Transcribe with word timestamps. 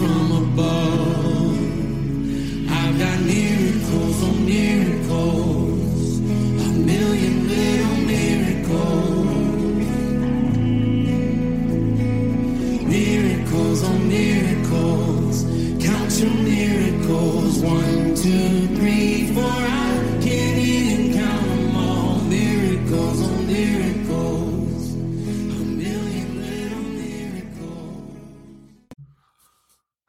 from 0.00 0.32
above. 0.42 1.58
I've 2.70 2.98
got 2.98 3.18
miracles 3.20 4.22
on 4.28 4.46
miracles, 4.46 5.59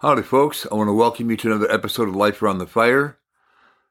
Howdy, 0.01 0.23
folks. 0.23 0.65
I 0.71 0.73
want 0.73 0.87
to 0.87 0.93
welcome 0.93 1.29
you 1.29 1.37
to 1.37 1.47
another 1.49 1.71
episode 1.71 2.09
of 2.09 2.15
Life 2.15 2.41
Around 2.41 2.57
the 2.57 2.65
Fire. 2.65 3.19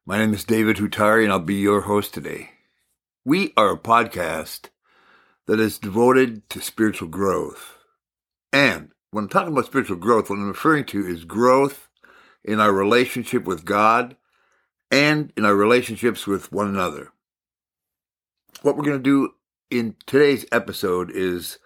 My 0.04 0.18
name 0.18 0.34
is 0.34 0.42
David 0.42 0.78
Hutari, 0.78 1.22
and 1.22 1.30
I'll 1.30 1.38
be 1.38 1.54
your 1.54 1.82
host 1.82 2.12
today. 2.12 2.50
We 3.24 3.52
are 3.56 3.74
a 3.74 3.78
podcast 3.78 4.70
that 5.46 5.60
is 5.60 5.78
devoted 5.78 6.50
to 6.50 6.60
spiritual 6.60 7.06
growth. 7.06 7.76
And 8.52 8.90
when 9.12 9.22
I'm 9.22 9.30
talking 9.30 9.52
about 9.52 9.66
spiritual 9.66 9.98
growth, 9.98 10.28
what 10.28 10.40
I'm 10.40 10.48
referring 10.48 10.84
to 10.86 11.06
is 11.06 11.24
growth 11.24 11.88
in 12.42 12.58
our 12.58 12.72
relationship 12.72 13.44
with 13.44 13.64
God 13.64 14.16
and 14.90 15.32
in 15.36 15.44
our 15.44 15.54
relationships 15.54 16.26
with 16.26 16.50
one 16.50 16.66
another. 16.66 17.12
What 18.62 18.76
we're 18.76 18.82
going 18.82 18.98
to 18.98 19.00
do 19.00 19.34
in 19.70 19.94
today's 20.06 20.44
episode 20.50 21.12
is 21.12 21.60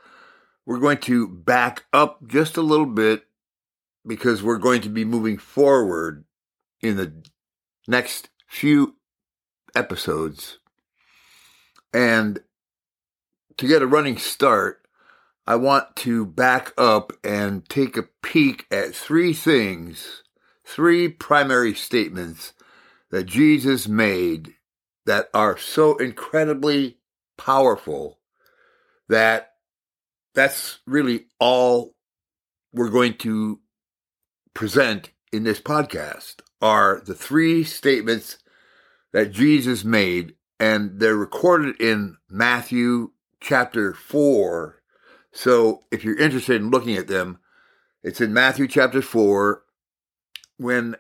we're 0.67 0.81
going 0.81 0.99
to 0.99 1.29
back 1.29 1.87
up 1.95 2.29
just 2.29 2.59
a 2.59 2.61
little 2.61 2.85
bit 2.85 3.25
because 4.07 4.43
we're 4.43 4.59
going 4.59 4.83
to 4.83 4.89
be 4.89 5.05
moving 5.05 5.39
forward 5.39 6.25
in 6.81 6.97
the 6.97 7.13
next 7.89 8.29
few 8.47 8.97
episodes. 9.75 10.59
And 11.93 12.41
to 13.57 13.67
get 13.67 13.83
a 13.83 13.87
running 13.87 14.19
start, 14.19 14.87
I 15.47 15.57
want 15.57 15.97
to 15.97 16.25
back 16.25 16.73
up 16.79 17.13
and 17.23 17.69
take 17.69 17.97
a 17.97 18.09
peek 18.23 18.67
at 18.71 18.95
three 18.95 19.33
things, 19.33 20.23
three 20.65 21.09
primary 21.09 21.75
statements 21.75 22.55
that 23.11 23.25
Jesus 23.25 23.87
made 23.87 24.55
that 25.07 25.29
are 25.35 25.59
so 25.59 25.97
incredibly 25.99 26.99
powerful 27.37 28.19
that 29.09 29.51
that's 30.35 30.79
really 30.87 31.27
all 31.39 31.95
we're 32.73 32.89
going 32.89 33.15
to 33.19 33.61
present 34.55 35.11
in 35.33 35.43
this 35.43 35.61
podcast 35.61 36.37
are 36.63 37.03
the 37.05 37.15
three 37.15 37.65
statements 37.65 38.39
that 39.13 39.33
Jesus 39.33 39.85
made, 39.85 40.35
and 40.59 40.99
they're 41.01 41.17
recorded 41.17 41.81
in 41.81 42.17
Matthew 42.31 43.11
chapter 43.41 43.93
4. 43.93 44.81
So 45.33 45.83
if 45.91 46.05
you're 46.05 46.19
interested 46.19 46.61
in 46.61 46.71
looking 46.71 46.97
at 46.97 47.09
them, 47.09 47.39
it's 48.03 48.21
in 48.21 48.33
Matthew 48.33 48.69
chapter 48.69 49.03
4 49.03 49.63
when 50.57 50.97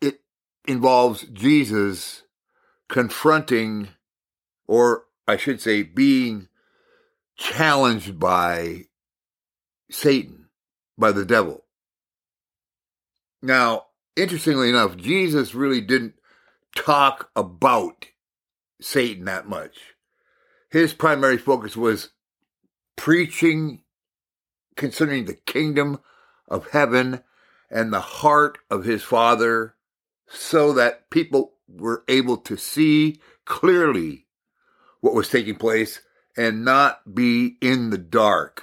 it 0.00 0.20
involves 0.66 1.24
Jesus 1.24 2.22
confronting, 2.88 3.88
or 4.66 5.04
I 5.26 5.36
should 5.36 5.60
say, 5.60 5.82
being 5.82 6.48
challenged 7.36 8.18
by 8.18 8.86
Satan, 9.90 10.48
by 10.96 11.12
the 11.12 11.24
devil. 11.24 11.64
Now, 13.42 13.86
interestingly 14.16 14.68
enough, 14.68 14.96
Jesus 14.96 15.54
really 15.54 15.80
didn't 15.80 16.14
talk 16.76 17.30
about 17.34 18.06
Satan 18.80 19.24
that 19.24 19.48
much. 19.48 19.76
His 20.70 20.94
primary 20.94 21.38
focus 21.38 21.76
was 21.76 22.10
preaching 22.96 23.82
concerning 24.76 25.24
the 25.24 25.34
kingdom 25.34 26.00
of 26.48 26.68
heaven 26.70 27.22
and 27.70 27.92
the 27.92 28.00
heart 28.00 28.58
of 28.70 28.84
his 28.84 29.02
Father 29.02 29.74
so 30.28 30.72
that 30.74 31.10
people 31.10 31.54
were 31.68 32.04
able 32.08 32.36
to 32.36 32.56
see 32.56 33.20
clearly 33.44 34.26
what 35.00 35.14
was 35.14 35.28
taking 35.28 35.56
place 35.56 36.00
and 36.36 36.64
not 36.64 37.14
be 37.14 37.56
in 37.60 37.90
the 37.90 37.98
dark, 37.98 38.62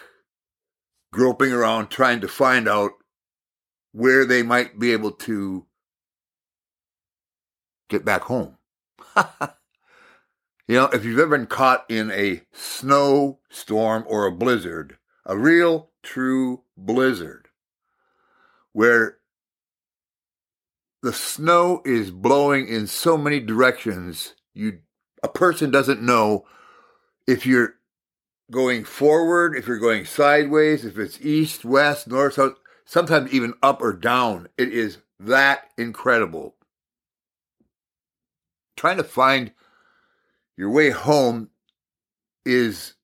groping 1.11 1.51
around 1.51 1.89
trying 1.89 2.21
to 2.21 2.27
find 2.27 2.67
out 2.67 2.91
where 3.91 4.25
they 4.25 4.43
might 4.43 4.79
be 4.79 4.93
able 4.93 5.11
to 5.11 5.65
get 7.89 8.05
back 8.05 8.21
home. 8.23 8.57
you 10.67 10.75
know, 10.75 10.85
if 10.85 11.03
you've 11.03 11.19
ever 11.19 11.37
been 11.37 11.47
caught 11.47 11.85
in 11.89 12.11
a 12.11 12.41
snowstorm 12.53 14.03
or 14.07 14.25
a 14.25 14.31
blizzard, 14.31 14.97
a 15.25 15.37
real 15.37 15.89
true 16.03 16.61
blizzard, 16.77 17.47
where 18.73 19.17
the 21.01 21.13
snow 21.13 21.81
is 21.85 22.11
blowing 22.11 22.67
in 22.67 22.85
so 22.87 23.17
many 23.17 23.39
directions, 23.39 24.35
you 24.53 24.79
a 25.23 25.27
person 25.27 25.71
doesn't 25.71 26.01
know 26.01 26.45
if 27.27 27.45
you're 27.45 27.75
going 28.51 28.83
forward, 28.83 29.55
if 29.55 29.67
you're 29.67 29.79
going 29.79 30.05
sideways, 30.05 30.85
if 30.85 30.97
it's 30.97 31.19
east, 31.21 31.65
west, 31.65 32.07
north, 32.07 32.35
south 32.35 32.53
sometimes 32.89 33.31
even 33.31 33.53
up 33.61 33.83
or 33.83 33.93
down. 33.93 34.47
It 34.57 34.73
is 34.73 34.97
that 35.19 35.69
incredible. 35.77 36.55
Trying 38.75 38.97
to 38.97 39.03
find 39.03 39.51
your 40.57 40.71
way 40.71 40.89
home 40.89 41.51
is 42.45 42.95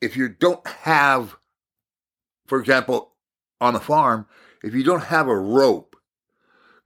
if 0.00 0.16
you 0.16 0.28
don't 0.28 0.64
have, 0.68 1.34
for 2.46 2.60
example, 2.60 3.14
on 3.60 3.74
a 3.74 3.80
farm, 3.80 4.26
if 4.62 4.72
you 4.72 4.84
don't 4.84 5.04
have 5.04 5.26
a 5.26 5.36
rope 5.36 5.96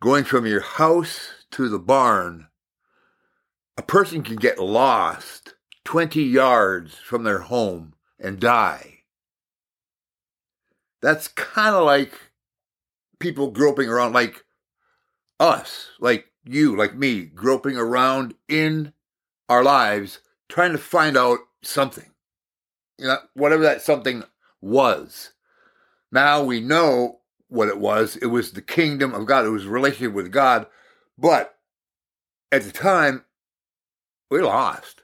going 0.00 0.24
from 0.24 0.46
your 0.46 0.62
house 0.62 1.28
to 1.50 1.68
the 1.68 1.78
barn, 1.78 2.46
a 3.76 3.82
person 3.82 4.22
can 4.22 4.36
get 4.36 4.58
lost 4.58 5.54
20 5.84 6.22
yards 6.22 6.94
from 6.94 7.24
their 7.24 7.40
home 7.40 7.92
and 8.18 8.40
die. 8.40 8.95
That's 11.02 11.28
kind 11.28 11.74
of 11.74 11.84
like 11.84 12.12
people 13.18 13.50
groping 13.50 13.88
around, 13.88 14.12
like 14.12 14.44
us, 15.38 15.90
like 16.00 16.26
you, 16.44 16.76
like 16.76 16.94
me, 16.94 17.22
groping 17.22 17.76
around 17.76 18.34
in 18.48 18.92
our 19.48 19.62
lives, 19.62 20.20
trying 20.48 20.72
to 20.72 20.78
find 20.78 21.16
out 21.16 21.38
something. 21.62 22.10
You 22.98 23.08
know, 23.08 23.18
whatever 23.34 23.62
that 23.64 23.82
something 23.82 24.24
was. 24.60 25.32
Now 26.10 26.42
we 26.42 26.60
know 26.60 27.20
what 27.48 27.68
it 27.68 27.78
was. 27.78 28.16
It 28.16 28.26
was 28.26 28.52
the 28.52 28.62
kingdom 28.62 29.14
of 29.14 29.26
God. 29.26 29.44
It 29.44 29.50
was 29.50 29.66
relationship 29.66 30.14
with 30.14 30.32
God. 30.32 30.66
But 31.18 31.54
at 32.50 32.62
the 32.62 32.72
time, 32.72 33.24
we 34.30 34.40
lost. 34.40 35.02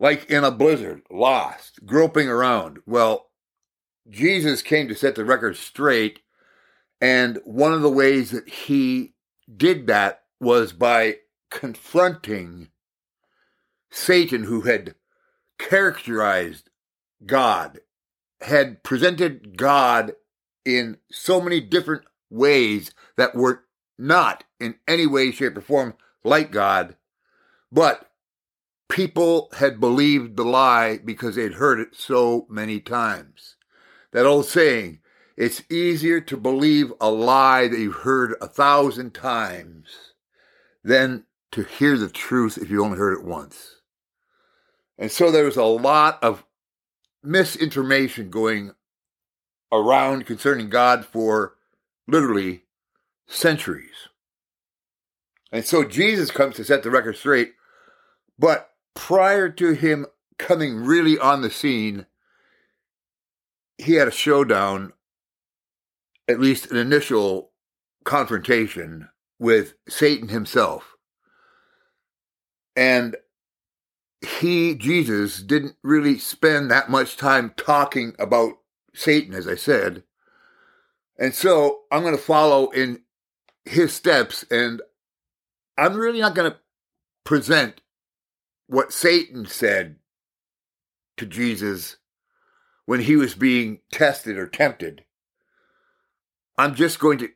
Like 0.00 0.28
in 0.30 0.42
a 0.42 0.50
blizzard, 0.50 1.02
lost, 1.10 1.86
groping 1.86 2.28
around. 2.28 2.80
Well, 2.86 3.28
Jesus 4.08 4.62
came 4.62 4.88
to 4.88 4.94
set 4.94 5.14
the 5.14 5.24
record 5.24 5.56
straight. 5.56 6.20
And 7.00 7.40
one 7.44 7.72
of 7.72 7.82
the 7.82 7.90
ways 7.90 8.30
that 8.30 8.48
he 8.48 9.14
did 9.54 9.86
that 9.88 10.22
was 10.40 10.72
by 10.72 11.18
confronting 11.50 12.68
Satan, 13.90 14.44
who 14.44 14.62
had 14.62 14.94
characterized 15.58 16.70
God, 17.26 17.80
had 18.40 18.82
presented 18.82 19.56
God 19.56 20.12
in 20.64 20.98
so 21.10 21.40
many 21.40 21.60
different 21.60 22.04
ways 22.30 22.92
that 23.16 23.34
were 23.34 23.64
not 23.98 24.44
in 24.58 24.76
any 24.88 25.06
way, 25.06 25.30
shape, 25.30 25.56
or 25.56 25.60
form 25.60 25.94
like 26.24 26.50
God, 26.50 26.96
but 27.70 28.10
people 28.88 29.48
had 29.58 29.80
believed 29.80 30.36
the 30.36 30.44
lie 30.44 30.98
because 31.04 31.36
they'd 31.36 31.54
heard 31.54 31.80
it 31.80 31.94
so 31.94 32.46
many 32.48 32.80
times. 32.80 33.56
That 34.12 34.26
old 34.26 34.46
saying, 34.46 35.00
it's 35.36 35.62
easier 35.70 36.20
to 36.20 36.36
believe 36.36 36.92
a 37.00 37.10
lie 37.10 37.68
that 37.68 37.78
you've 37.78 38.02
heard 38.02 38.34
a 38.40 38.46
thousand 38.46 39.14
times 39.14 40.14
than 40.84 41.24
to 41.52 41.62
hear 41.62 41.96
the 41.96 42.08
truth 42.08 42.58
if 42.58 42.70
you 42.70 42.84
only 42.84 42.98
heard 42.98 43.18
it 43.18 43.24
once. 43.24 43.80
And 44.98 45.10
so 45.10 45.30
there 45.30 45.44
was 45.44 45.56
a 45.56 45.64
lot 45.64 46.22
of 46.22 46.44
misinformation 47.22 48.30
going 48.30 48.72
around 49.70 50.26
concerning 50.26 50.68
God 50.68 51.04
for 51.06 51.54
literally 52.06 52.64
centuries. 53.26 54.08
And 55.50 55.64
so 55.64 55.84
Jesus 55.84 56.30
comes 56.30 56.56
to 56.56 56.64
set 56.64 56.82
the 56.82 56.90
record 56.90 57.16
straight. 57.16 57.54
But 58.38 58.70
prior 58.94 59.48
to 59.50 59.72
him 59.72 60.06
coming 60.38 60.76
really 60.76 61.18
on 61.18 61.42
the 61.42 61.50
scene, 61.50 62.06
he 63.82 63.94
had 63.94 64.08
a 64.08 64.12
showdown, 64.12 64.92
at 66.28 66.40
least 66.40 66.70
an 66.70 66.76
initial 66.76 67.50
confrontation 68.04 69.08
with 69.38 69.74
Satan 69.88 70.28
himself. 70.28 70.96
And 72.76 73.16
he, 74.40 74.74
Jesus, 74.74 75.42
didn't 75.42 75.76
really 75.82 76.18
spend 76.18 76.70
that 76.70 76.90
much 76.90 77.16
time 77.16 77.52
talking 77.56 78.14
about 78.18 78.54
Satan, 78.94 79.34
as 79.34 79.48
I 79.48 79.56
said. 79.56 80.04
And 81.18 81.34
so 81.34 81.80
I'm 81.90 82.02
going 82.02 82.16
to 82.16 82.22
follow 82.22 82.70
in 82.70 83.02
his 83.64 83.92
steps, 83.92 84.44
and 84.50 84.80
I'm 85.76 85.96
really 85.96 86.20
not 86.20 86.34
going 86.34 86.50
to 86.50 86.58
present 87.24 87.80
what 88.66 88.92
Satan 88.92 89.46
said 89.46 89.96
to 91.16 91.26
Jesus 91.26 91.96
when 92.92 93.00
he 93.00 93.16
was 93.16 93.34
being 93.34 93.78
tested 93.90 94.36
or 94.36 94.46
tempted. 94.46 95.02
I'm 96.58 96.74
just 96.74 96.98
going 96.98 97.16
to 97.20 97.30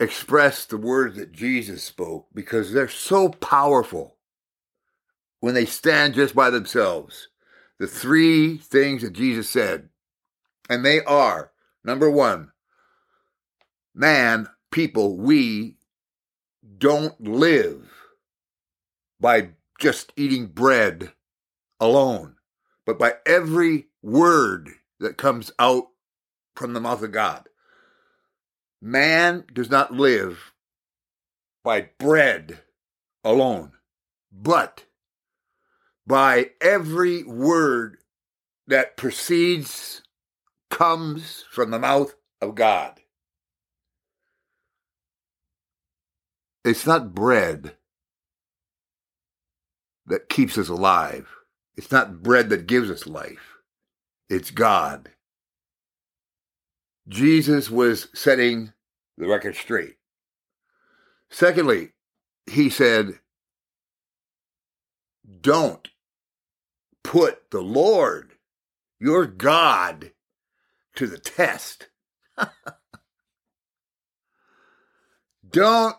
express 0.00 0.64
the 0.64 0.76
words 0.76 1.14
that 1.14 1.30
Jesus 1.30 1.84
spoke 1.84 2.26
because 2.34 2.72
they're 2.72 2.88
so 2.88 3.28
powerful 3.28 4.16
when 5.38 5.54
they 5.54 5.66
stand 5.66 6.14
just 6.14 6.34
by 6.34 6.50
themselves. 6.50 7.28
The 7.78 7.86
three 7.86 8.56
things 8.56 9.02
that 9.02 9.12
Jesus 9.12 9.48
said, 9.48 9.88
and 10.68 10.84
they 10.84 11.04
are 11.04 11.52
number 11.84 12.10
one, 12.10 12.50
man, 13.94 14.48
people, 14.72 15.16
we 15.16 15.76
don't 16.76 17.20
live 17.20 17.88
by 19.20 19.50
just 19.78 20.12
eating 20.16 20.46
bread 20.46 21.12
alone, 21.78 22.34
but 22.84 22.98
by 22.98 23.12
every 23.24 23.86
word 24.02 24.70
that 25.00 25.16
comes 25.16 25.50
out 25.58 25.88
from 26.54 26.72
the 26.72 26.80
mouth 26.80 27.02
of 27.02 27.12
God. 27.12 27.48
Man 28.80 29.44
does 29.52 29.70
not 29.70 29.92
live 29.92 30.52
by 31.64 31.88
bread 31.98 32.60
alone, 33.24 33.72
but 34.32 34.84
by 36.06 36.50
every 36.60 37.22
word 37.24 37.98
that 38.66 38.96
proceeds, 38.96 40.02
comes 40.70 41.44
from 41.50 41.70
the 41.70 41.78
mouth 41.78 42.14
of 42.40 42.54
God. 42.54 43.00
It's 46.64 46.86
not 46.86 47.14
bread 47.14 47.76
that 50.06 50.28
keeps 50.28 50.58
us 50.58 50.68
alive. 50.68 51.28
It's 51.76 51.90
not 51.90 52.22
bread 52.22 52.50
that 52.50 52.66
gives 52.66 52.90
us 52.90 53.06
life. 53.06 53.57
It's 54.28 54.50
God. 54.50 55.10
Jesus 57.08 57.70
was 57.70 58.08
setting 58.14 58.72
the 59.16 59.26
record 59.26 59.56
straight. 59.56 59.96
Secondly, 61.30 61.92
he 62.46 62.68
said, 62.68 63.20
don't 65.40 65.88
put 67.02 67.50
the 67.50 67.60
Lord, 67.60 68.32
your 69.00 69.26
God, 69.26 70.12
to 70.96 71.06
the 71.06 71.18
test. 71.18 71.88
don't 75.50 75.96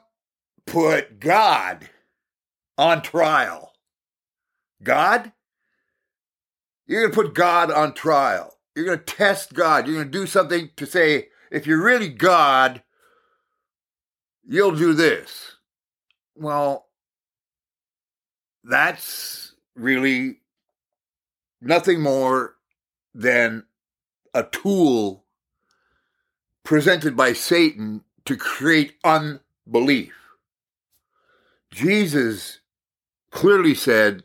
put 0.65 1.19
God 1.19 1.89
on 2.77 3.01
trial. 3.01 3.71
God? 4.83 5.31
You're 6.89 7.01
going 7.01 7.11
to 7.11 7.23
put 7.23 7.35
God 7.35 7.71
on 7.71 7.93
trial. 7.93 8.57
You're 8.75 8.85
going 8.85 8.97
to 8.97 9.05
test 9.05 9.53
God. 9.53 9.85
You're 9.85 9.97
going 9.97 10.11
to 10.11 10.19
do 10.19 10.25
something 10.25 10.71
to 10.75 10.87
say, 10.87 11.27
if 11.51 11.67
you're 11.67 11.83
really 11.83 12.09
God, 12.09 12.81
you'll 14.47 14.75
do 14.75 14.95
this. 14.95 15.57
Well, 16.35 16.87
that's 18.63 19.53
really 19.75 20.37
nothing 21.61 22.01
more 22.01 22.55
than 23.13 23.65
a 24.33 24.41
tool 24.41 25.25
presented 26.63 27.15
by 27.15 27.33
Satan 27.33 28.03
to 28.25 28.35
create 28.35 28.95
unbelief. 29.03 30.15
Jesus 31.69 32.61
clearly 33.29 33.75
said, 33.75 34.23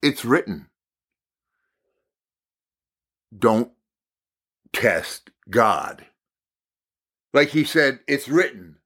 It's 0.00 0.24
written. 0.24 0.70
Don't 3.36 3.72
test 4.72 5.30
God. 5.50 6.06
Like 7.32 7.48
he 7.50 7.64
said, 7.64 8.00
It's 8.06 8.28
written. 8.28 8.76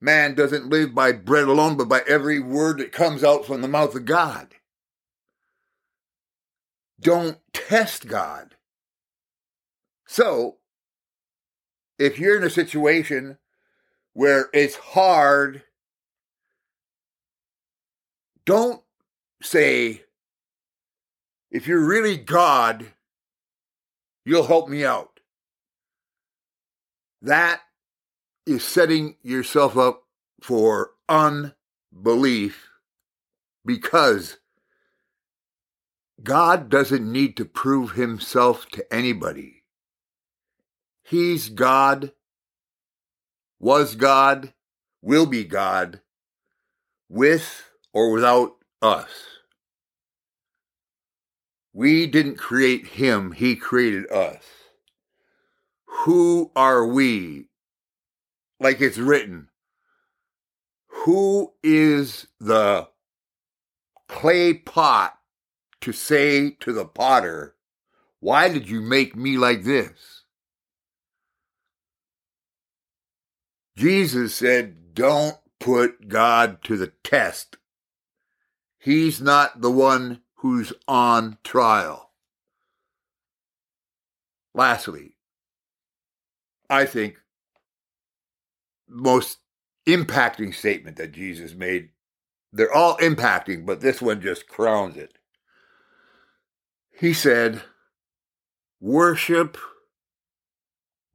Man 0.00 0.34
doesn't 0.34 0.70
live 0.70 0.94
by 0.94 1.12
bread 1.12 1.48
alone, 1.48 1.76
but 1.76 1.88
by 1.88 2.02
every 2.06 2.38
word 2.38 2.78
that 2.78 2.92
comes 2.92 3.24
out 3.24 3.44
from 3.44 3.62
the 3.62 3.68
mouth 3.68 3.94
of 3.94 4.04
God. 4.04 4.54
Don't 7.00 7.38
test 7.52 8.06
God. 8.06 8.54
So, 10.06 10.56
if 11.98 12.18
you're 12.18 12.36
in 12.36 12.44
a 12.44 12.50
situation 12.50 13.38
where 14.12 14.48
it's 14.52 14.76
hard, 14.76 15.62
don't 18.46 18.82
say, 19.42 20.04
if 21.50 21.66
you're 21.66 21.84
really 21.84 22.16
God, 22.16 22.92
you'll 24.28 24.46
help 24.46 24.68
me 24.68 24.84
out. 24.84 25.20
That 27.22 27.62
is 28.44 28.62
setting 28.62 29.16
yourself 29.22 29.78
up 29.78 30.02
for 30.42 30.90
unbelief 31.08 32.68
because 33.64 34.36
God 36.22 36.68
doesn't 36.68 37.10
need 37.10 37.38
to 37.38 37.46
prove 37.46 37.92
himself 37.92 38.66
to 38.72 38.84
anybody. 38.92 39.62
He's 41.04 41.48
God, 41.48 42.12
was 43.58 43.94
God, 43.94 44.52
will 45.00 45.24
be 45.24 45.44
God, 45.44 46.02
with 47.08 47.70
or 47.94 48.12
without 48.12 48.56
us. 48.82 49.37
We 51.78 52.08
didn't 52.08 52.38
create 52.38 52.88
him, 52.88 53.30
he 53.30 53.54
created 53.54 54.10
us. 54.10 54.42
Who 55.84 56.50
are 56.56 56.84
we? 56.84 57.50
Like 58.58 58.80
it's 58.80 58.98
written, 58.98 59.50
who 60.88 61.52
is 61.62 62.26
the 62.40 62.88
clay 64.08 64.54
pot 64.54 65.20
to 65.82 65.92
say 65.92 66.50
to 66.58 66.72
the 66.72 66.84
potter, 66.84 67.54
Why 68.18 68.48
did 68.48 68.68
you 68.68 68.80
make 68.80 69.14
me 69.14 69.38
like 69.38 69.62
this? 69.62 70.24
Jesus 73.76 74.34
said, 74.34 74.94
Don't 74.94 75.36
put 75.60 76.08
God 76.08 76.60
to 76.64 76.76
the 76.76 76.90
test. 77.04 77.56
He's 78.80 79.20
not 79.20 79.60
the 79.60 79.70
one 79.70 80.22
who's 80.38 80.72
on 80.86 81.38
trial. 81.42 82.10
Lastly, 84.54 85.14
I 86.70 86.84
think 86.84 87.18
most 88.88 89.38
impacting 89.86 90.54
statement 90.54 90.96
that 90.96 91.12
Jesus 91.12 91.54
made. 91.54 91.90
They're 92.52 92.72
all 92.72 92.96
impacting, 92.98 93.66
but 93.66 93.80
this 93.80 94.00
one 94.00 94.20
just 94.20 94.48
crowns 94.48 94.96
it. 94.96 95.18
He 96.98 97.12
said, 97.12 97.62
Worship 98.80 99.58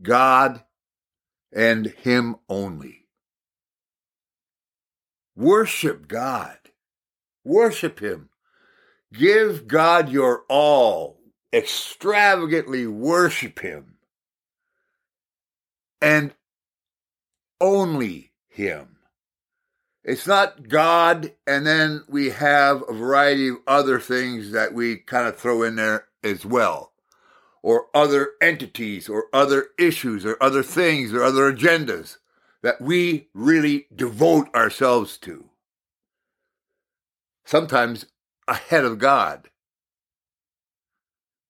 God 0.01 0.63
and 1.51 1.87
Him 1.87 2.35
only. 2.49 3.07
Worship 5.35 6.07
God. 6.07 6.57
Worship 7.43 7.99
Him. 7.99 8.29
Give 9.13 9.67
God 9.67 10.09
your 10.09 10.43
all. 10.49 11.19
Extravagantly 11.53 12.87
worship 12.87 13.59
Him. 13.59 13.95
And 16.01 16.33
only 17.61 18.31
Him. 18.49 18.97
It's 20.03 20.27
not 20.27 20.67
God, 20.67 21.31
and 21.47 21.65
then 21.65 22.03
we 22.09 22.31
have 22.31 22.83
a 22.89 22.93
variety 22.93 23.47
of 23.47 23.57
other 23.65 24.01
things 24.01 24.51
that 24.51 24.73
we 24.73 24.97
kind 24.97 25.27
of 25.27 25.37
throw 25.37 25.63
in 25.63 25.77
there 25.77 26.07
as 26.21 26.45
well, 26.45 26.91
or 27.61 27.85
other 27.93 28.31
entities, 28.41 29.07
or 29.07 29.27
other 29.31 29.67
issues, 29.79 30.25
or 30.25 30.35
other 30.41 30.61
things, 30.61 31.13
or 31.13 31.23
other 31.23 31.53
agendas 31.53 32.17
that 32.63 32.81
we 32.81 33.29
really 33.33 33.87
devote 33.95 34.53
ourselves 34.53 35.17
to. 35.19 35.45
Sometimes 37.45 38.05
ahead 38.47 38.85
of 38.85 38.99
God. 38.99 39.49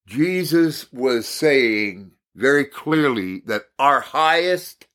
Jesus 0.07 0.91
was 0.91 1.27
saying 1.27 2.11
very 2.35 2.65
clearly 2.65 3.41
that 3.45 3.63
our 3.79 4.01
highest 4.01 4.87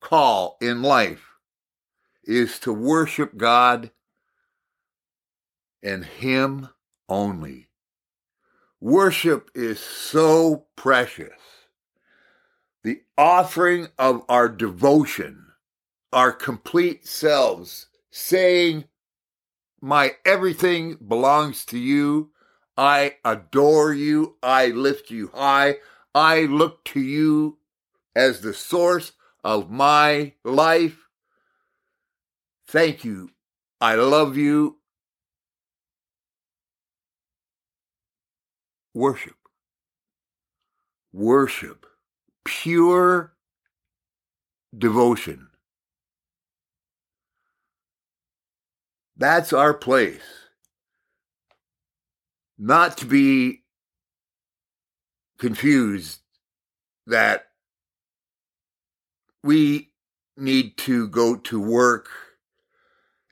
call 0.00 0.56
in 0.60 0.82
life 0.82 1.32
is 2.24 2.58
to 2.60 2.72
worship 2.72 3.36
God 3.36 3.90
and 5.82 6.04
Him 6.04 6.68
only. 7.08 7.68
Worship 8.80 9.50
is 9.54 9.80
so 9.80 10.66
precious. 10.76 11.40
The 12.84 13.00
offering 13.16 13.88
of 13.98 14.22
our 14.28 14.48
devotion, 14.48 15.46
our 16.12 16.32
complete 16.32 17.06
selves, 17.06 17.86
saying, 18.10 18.84
My 19.80 20.16
everything 20.24 20.96
belongs 21.06 21.64
to 21.66 21.78
you. 21.78 22.30
I 22.76 23.16
adore 23.24 23.92
you. 23.92 24.36
I 24.42 24.68
lift 24.68 25.10
you 25.10 25.30
high. 25.34 25.76
I 26.14 26.42
look 26.42 26.84
to 26.86 27.00
you 27.00 27.58
as 28.14 28.40
the 28.40 28.54
source 28.54 29.12
of 29.44 29.70
my 29.70 30.32
life. 30.44 31.06
Thank 32.66 33.04
you. 33.04 33.30
I 33.80 33.94
love 33.94 34.36
you. 34.36 34.78
Worship. 38.94 39.36
Worship. 41.12 41.86
Pure 42.44 43.34
devotion. 44.76 45.48
That's 49.16 49.52
our 49.52 49.72
place. 49.72 50.20
Not 52.58 52.98
to 52.98 53.06
be 53.06 53.62
confused 55.38 56.20
that 57.06 57.46
we 59.42 59.90
need 60.36 60.76
to 60.78 61.08
go 61.08 61.36
to 61.36 61.60
work 61.60 62.08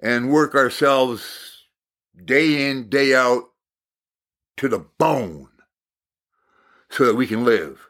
and 0.02 0.30
work 0.30 0.54
ourselves 0.54 1.64
day 2.24 2.70
in, 2.70 2.88
day 2.88 3.14
out 3.14 3.44
to 4.58 4.68
the 4.68 4.78
bone 4.78 5.48
so 6.90 7.04
that 7.06 7.16
we 7.16 7.26
can 7.26 7.44
live 7.44 7.88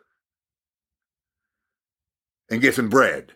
and 2.51 2.63
get 2.63 2.75
some 2.75 2.89
bread. 2.89 3.33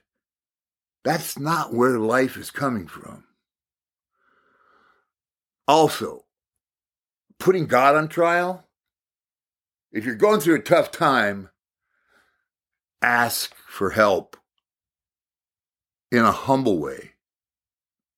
That's 1.04 1.38
not 1.38 1.74
where 1.74 1.98
life 1.98 2.36
is 2.36 2.50
coming 2.50 2.86
from. 2.86 3.24
Also, 5.68 6.25
putting 7.38 7.66
God 7.66 7.94
on 7.94 8.08
trial, 8.08 8.66
if 9.92 10.04
you're 10.04 10.16
going 10.16 10.40
through 10.40 10.56
a 10.56 10.60
tough 10.60 10.90
time, 10.90 11.50
ask 13.00 13.54
for 13.68 13.90
help 13.90 14.37
in 16.10 16.25
a 16.25 16.32
humble 16.32 16.80
way 16.80 17.12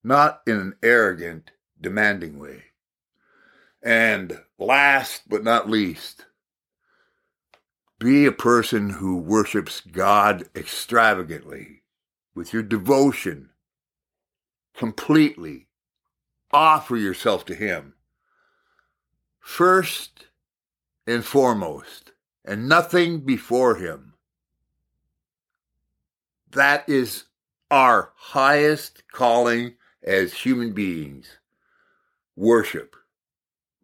not 0.03 0.41
in 0.47 0.57
an 0.57 0.75
arrogant, 0.83 1.51
demanding 1.81 2.39
way. 2.39 2.65
And 3.83 4.41
last 4.59 5.23
but 5.29 5.45
not 5.45 5.71
least, 5.71 6.27
be 7.99 8.27
a 8.27 8.33
person 8.33 8.91
who 8.91 9.17
worships 9.17 9.81
God 9.81 10.49
extravagantly 10.55 11.83
with 12.35 12.53
your 12.53 12.63
devotion 12.63 13.51
completely. 14.75 15.67
Offer 16.53 16.97
yourself 16.97 17.45
to 17.47 17.55
Him 17.55 17.95
first 19.41 20.27
and 21.07 21.25
foremost, 21.25 22.13
and 22.45 22.69
nothing 22.69 23.21
before 23.21 23.77
Him. 23.77 24.15
That 26.53 26.89
is 26.89 27.25
our 27.71 28.13
highest 28.17 29.03
calling 29.13 29.75
as 30.05 30.33
human 30.33 30.73
beings. 30.73 31.39
Worship. 32.37 32.95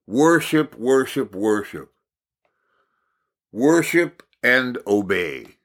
Worship, 0.06 0.78
worship, 0.78 1.34
worship. 1.34 1.92
Worship 3.52 4.22
and 4.42 4.78
obey. 4.86 5.56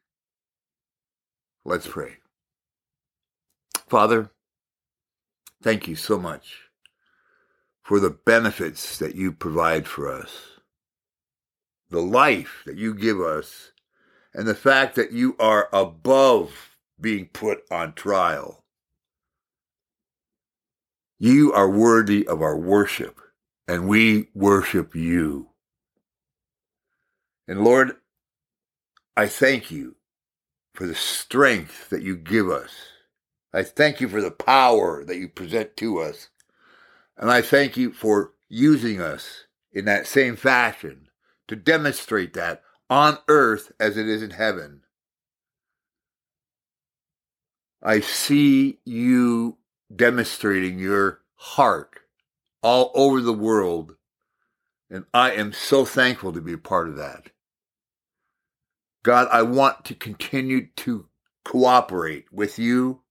Let's 1.63 1.88
pray. 1.88 2.17
Father, 3.88 4.31
thank 5.62 5.88
you 5.88 5.96
so 5.96 6.17
much 6.17 6.71
for 7.91 8.00
the 8.00 8.10
benefits 8.10 9.00
that 9.00 9.15
you 9.15 9.33
provide 9.33 9.86
for 9.86 10.10
us, 10.10 10.51
the 11.89 12.00
life 12.00 12.63
that 12.65 12.77
you 12.77 12.93
give 12.95 13.19
us, 13.19 13.74
and 14.33 14.48
the 14.48 14.55
fact 14.55 14.95
that 14.95 15.12
you 15.12 15.36
are 15.41 15.67
above 15.74 16.77
being 17.01 17.25
put 17.25 17.60
on 17.69 17.91
trial. 17.91 18.63
You 21.19 21.51
are 21.51 21.69
worthy 21.69 22.25
of 22.25 22.41
our 22.41 22.57
worship, 22.57 23.19
and 23.67 23.89
we 23.89 24.29
worship 24.33 24.95
you. 24.95 25.50
And 27.45 27.62
Lord, 27.62 27.98
I 29.17 29.27
thank 29.27 29.69
you 29.69 29.98
for 30.74 30.88
the 30.88 30.95
strength 30.95 31.89
that 31.89 32.03
you 32.03 32.15
give 32.15 32.50
us. 32.50 32.71
I 33.53 33.63
thank 33.63 34.00
you 34.00 34.07
for 34.07 34.21
the 34.21 34.31
power 34.31 35.03
that 35.03 35.17
you 35.17 35.27
present 35.27 35.75
to 35.75 36.00
us. 36.00 36.29
And 37.18 37.30
I 37.30 37.41
thank 37.41 37.77
you 37.77 37.91
for 37.91 38.34
using 38.50 39.01
us 39.01 39.46
in 39.72 39.86
that 39.86 40.08
same 40.08 40.36
fashion 40.36 41.08
to 41.48 41.56
demonstrate 41.56 42.34
that 42.34 42.62
on 42.89 43.18
earth 43.27 43.72
as 43.80 43.98
it 43.98 44.08
is 44.08 44.22
in 44.22 44.32
heaven. 44.32 44.82
I 47.82 48.00
see 48.00 48.80
you 48.86 49.58
demonstrating 49.94 50.77
your 50.77 51.22
heart 51.36 52.00
all 52.62 52.91
over 52.94 53.22
the 53.22 53.34
world. 53.34 53.96
And 54.89 55.06
I 55.13 55.32
am 55.32 55.53
so 55.53 55.86
thankful 55.86 56.34
to 56.34 56.41
be 56.41 56.53
a 56.53 56.58
part 56.58 56.89
of 56.89 56.98
that. 56.98 57.30
God, 59.03 59.27
I 59.32 59.41
want 59.41 59.86
to 59.86 59.96
continue 59.96 60.68
to 60.77 61.08
cooperate 61.44 62.25
with 62.32 62.60
you, 62.60 63.01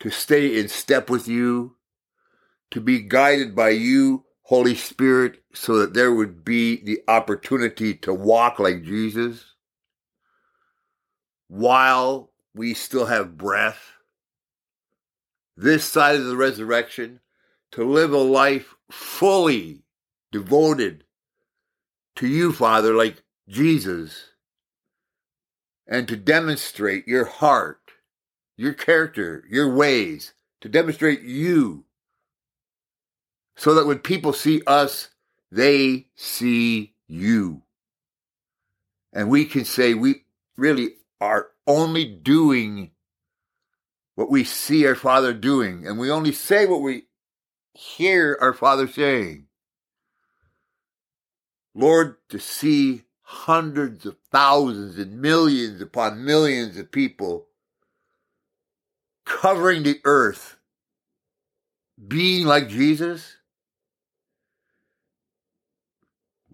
to 0.00 0.10
stay 0.10 0.58
in 0.58 0.68
step 0.68 1.10
with 1.10 1.26
you, 1.26 1.73
to 2.74 2.80
be 2.80 3.00
guided 3.00 3.54
by 3.54 3.68
you, 3.68 4.24
Holy 4.42 4.74
Spirit, 4.74 5.40
so 5.54 5.78
that 5.78 5.94
there 5.94 6.12
would 6.12 6.44
be 6.44 6.82
the 6.82 7.00
opportunity 7.06 7.94
to 7.94 8.12
walk 8.12 8.58
like 8.58 8.82
Jesus 8.82 9.44
while 11.46 12.32
we 12.52 12.74
still 12.74 13.06
have 13.06 13.38
breath. 13.38 13.92
This 15.56 15.84
side 15.84 16.16
of 16.16 16.24
the 16.24 16.36
resurrection 16.36 17.20
to 17.70 17.84
live 17.84 18.12
a 18.12 18.18
life 18.18 18.74
fully 18.90 19.84
devoted 20.32 21.04
to 22.16 22.26
you, 22.26 22.52
Father, 22.52 22.92
like 22.92 23.22
Jesus, 23.48 24.30
and 25.86 26.08
to 26.08 26.16
demonstrate 26.16 27.06
your 27.06 27.24
heart, 27.24 27.92
your 28.56 28.72
character, 28.72 29.44
your 29.48 29.72
ways, 29.72 30.32
to 30.60 30.68
demonstrate 30.68 31.22
you, 31.22 31.84
so 33.56 33.74
that 33.74 33.86
when 33.86 33.98
people 33.98 34.32
see 34.32 34.62
us, 34.66 35.10
they 35.50 36.06
see 36.16 36.94
you. 37.06 37.62
And 39.12 39.28
we 39.28 39.44
can 39.44 39.64
say 39.64 39.94
we 39.94 40.24
really 40.56 40.90
are 41.20 41.48
only 41.66 42.04
doing 42.04 42.90
what 44.16 44.30
we 44.30 44.44
see 44.44 44.86
our 44.86 44.94
Father 44.94 45.32
doing, 45.32 45.86
and 45.86 45.98
we 45.98 46.10
only 46.10 46.32
say 46.32 46.66
what 46.66 46.82
we 46.82 47.04
hear 47.72 48.38
our 48.40 48.52
Father 48.52 48.86
saying. 48.86 49.46
Lord, 51.74 52.16
to 52.28 52.38
see 52.38 53.02
hundreds 53.22 54.06
of 54.06 54.16
thousands 54.30 54.98
and 54.98 55.20
millions 55.20 55.80
upon 55.80 56.24
millions 56.24 56.76
of 56.76 56.92
people 56.92 57.46
covering 59.24 59.82
the 59.82 60.00
earth, 60.04 60.56
being 62.06 62.46
like 62.46 62.68
Jesus. 62.68 63.36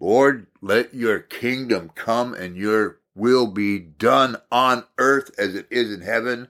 Lord, 0.01 0.47
let 0.61 0.95
your 0.95 1.19
kingdom 1.19 1.91
come 1.93 2.33
and 2.33 2.57
your 2.57 2.97
will 3.13 3.45
be 3.45 3.77
done 3.77 4.35
on 4.51 4.83
earth 4.97 5.29
as 5.37 5.53
it 5.53 5.67
is 5.69 5.93
in 5.93 6.01
heaven. 6.01 6.47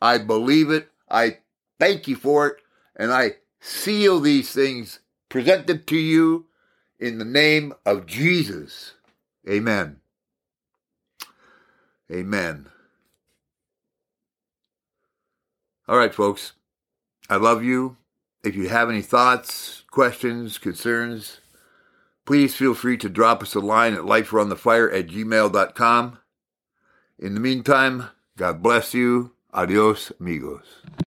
I 0.00 0.16
believe 0.16 0.70
it. 0.70 0.88
I 1.10 1.38
thank 1.78 2.08
you 2.08 2.16
for 2.16 2.46
it. 2.46 2.56
And 2.96 3.12
I 3.12 3.32
seal 3.60 4.20
these 4.20 4.52
things 4.52 5.00
presented 5.28 5.86
to 5.88 5.98
you 5.98 6.46
in 6.98 7.18
the 7.18 7.26
name 7.26 7.74
of 7.84 8.06
Jesus. 8.06 8.94
Amen. 9.46 10.00
Amen. 12.10 12.68
All 15.86 15.98
right, 15.98 16.14
folks. 16.14 16.52
I 17.28 17.36
love 17.36 17.62
you. 17.62 17.98
If 18.42 18.54
you 18.56 18.70
have 18.70 18.88
any 18.88 19.02
thoughts, 19.02 19.82
questions, 19.90 20.56
concerns, 20.56 21.40
please 22.24 22.54
feel 22.54 22.74
free 22.74 22.96
to 22.98 23.08
drop 23.08 23.42
us 23.42 23.54
a 23.54 23.60
line 23.60 23.94
at 23.94 24.00
lifearoundthefire 24.00 24.92
at 24.96 25.08
gmail.com. 25.08 26.18
In 27.18 27.34
the 27.34 27.40
meantime, 27.40 28.08
God 28.36 28.62
bless 28.62 28.94
you. 28.94 29.32
Adios, 29.52 30.12
amigos. 30.18 30.82